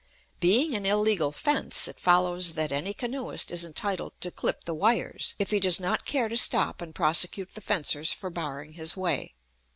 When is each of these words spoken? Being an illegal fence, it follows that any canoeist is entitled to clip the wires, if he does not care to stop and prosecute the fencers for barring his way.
Being 0.39 0.73
an 0.73 0.87
illegal 0.87 1.31
fence, 1.31 1.87
it 1.87 1.99
follows 1.99 2.55
that 2.55 2.71
any 2.71 2.91
canoeist 2.91 3.51
is 3.51 3.63
entitled 3.63 4.13
to 4.21 4.31
clip 4.31 4.63
the 4.63 4.73
wires, 4.73 5.35
if 5.37 5.51
he 5.51 5.59
does 5.59 5.79
not 5.79 6.07
care 6.07 6.27
to 6.27 6.37
stop 6.37 6.81
and 6.81 6.95
prosecute 6.95 7.49
the 7.49 7.61
fencers 7.61 8.11
for 8.11 8.31
barring 8.31 8.73
his 8.73 8.97
way. 8.97 9.35